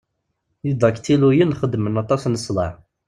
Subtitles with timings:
[0.71, 2.71] Idaktiluyen xeddmen aṭas n ssḍeε.